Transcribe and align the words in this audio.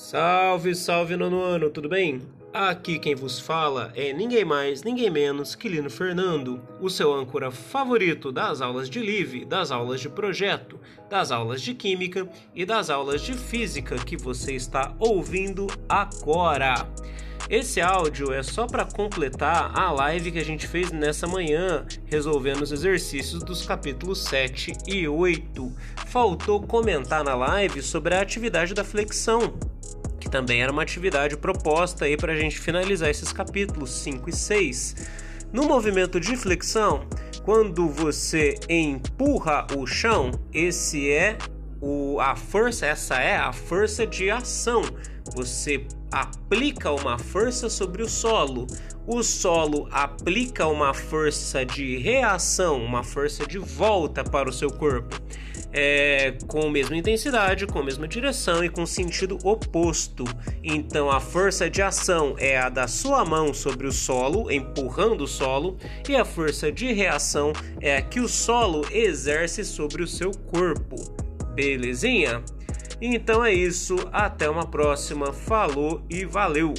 Salve, 0.00 0.74
salve 0.74 1.14
nono 1.14 1.42
ano, 1.42 1.68
tudo 1.68 1.86
bem? 1.86 2.22
Aqui 2.54 2.98
quem 2.98 3.14
vos 3.14 3.38
fala 3.38 3.92
é 3.94 4.14
ninguém 4.14 4.46
mais, 4.46 4.82
ninguém 4.82 5.10
menos 5.10 5.54
que 5.54 5.68
Lino 5.68 5.90
Fernando, 5.90 6.58
o 6.80 6.88
seu 6.88 7.12
âncora 7.12 7.50
favorito 7.50 8.32
das 8.32 8.62
aulas 8.62 8.88
de 8.88 8.98
Live, 8.98 9.44
das 9.44 9.70
aulas 9.70 10.00
de 10.00 10.08
projeto, 10.08 10.80
das 11.10 11.30
aulas 11.30 11.60
de 11.60 11.74
química 11.74 12.26
e 12.54 12.64
das 12.64 12.88
aulas 12.88 13.20
de 13.20 13.34
física 13.34 13.96
que 13.96 14.16
você 14.16 14.54
está 14.54 14.94
ouvindo 14.98 15.66
agora. 15.86 16.88
Esse 17.50 17.80
áudio 17.80 18.32
é 18.32 18.42
só 18.42 18.66
para 18.66 18.86
completar 18.86 19.78
a 19.78 19.90
live 19.90 20.32
que 20.32 20.38
a 20.38 20.44
gente 20.44 20.66
fez 20.66 20.90
nessa 20.90 21.26
manhã, 21.26 21.84
resolvendo 22.06 22.62
os 22.62 22.72
exercícios 22.72 23.42
dos 23.42 23.66
capítulos 23.66 24.22
7 24.24 24.72
e 24.86 25.06
8. 25.06 25.72
Faltou 26.06 26.62
comentar 26.62 27.22
na 27.22 27.34
live 27.34 27.82
sobre 27.82 28.14
a 28.14 28.22
atividade 28.22 28.72
da 28.72 28.84
flexão, 28.84 29.58
também 30.30 30.62
era 30.62 30.72
uma 30.72 30.82
atividade 30.82 31.36
proposta 31.36 32.04
aí 32.04 32.16
para 32.16 32.32
a 32.32 32.36
gente 32.36 32.58
finalizar 32.58 33.10
esses 33.10 33.32
capítulos 33.32 33.90
5 33.90 34.30
e 34.30 34.32
6. 34.32 34.96
No 35.52 35.64
movimento 35.64 36.20
de 36.20 36.36
flexão, 36.36 37.06
quando 37.44 37.88
você 37.88 38.58
empurra 38.68 39.66
o 39.76 39.86
chão, 39.86 40.30
esse 40.52 41.10
é 41.10 41.36
o, 41.80 42.20
a 42.20 42.36
força, 42.36 42.86
essa 42.86 43.16
é 43.16 43.36
a 43.36 43.52
força 43.52 44.06
de 44.06 44.30
ação. 44.30 44.82
Você 45.34 45.86
aplica 46.12 46.90
uma 46.92 47.18
força 47.18 47.68
sobre 47.68 48.02
o 48.02 48.08
solo. 48.08 48.66
O 49.06 49.22
solo 49.22 49.88
aplica 49.90 50.66
uma 50.66 50.94
força 50.94 51.64
de 51.64 51.96
reação, 51.98 52.82
uma 52.84 53.02
força 53.02 53.46
de 53.46 53.58
volta 53.58 54.22
para 54.22 54.48
o 54.48 54.52
seu 54.52 54.70
corpo. 54.70 55.16
É, 55.72 56.34
com 56.48 56.66
a 56.66 56.70
mesma 56.70 56.96
intensidade, 56.96 57.66
com 57.66 57.78
a 57.78 57.84
mesma 57.84 58.08
direção 58.08 58.64
e 58.64 58.68
com 58.68 58.84
sentido 58.84 59.38
oposto. 59.44 60.24
Então 60.62 61.10
a 61.10 61.20
força 61.20 61.70
de 61.70 61.80
ação 61.80 62.34
é 62.38 62.58
a 62.58 62.68
da 62.68 62.88
sua 62.88 63.24
mão 63.24 63.54
sobre 63.54 63.86
o 63.86 63.92
solo, 63.92 64.50
empurrando 64.50 65.24
o 65.24 65.28
solo, 65.28 65.76
e 66.08 66.16
a 66.16 66.24
força 66.24 66.72
de 66.72 66.92
reação 66.92 67.52
é 67.80 67.96
a 67.96 68.02
que 68.02 68.20
o 68.20 68.28
solo 68.28 68.84
exerce 68.90 69.64
sobre 69.64 70.02
o 70.02 70.08
seu 70.08 70.32
corpo. 70.50 70.96
Belezinha? 71.54 72.42
Então 73.00 73.44
é 73.44 73.52
isso, 73.52 73.96
até 74.12 74.48
uma 74.48 74.66
próxima. 74.66 75.32
Falou 75.32 76.02
e 76.10 76.24
valeu! 76.24 76.74